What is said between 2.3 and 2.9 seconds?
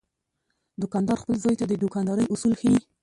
اصول ښيي.